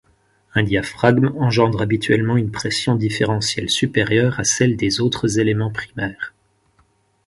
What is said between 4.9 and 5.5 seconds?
autres